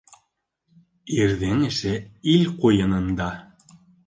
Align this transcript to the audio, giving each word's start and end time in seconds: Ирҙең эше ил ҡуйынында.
Ирҙең 1.17 1.61
эше 1.67 1.93
ил 2.35 2.49
ҡуйынында. 2.65 3.31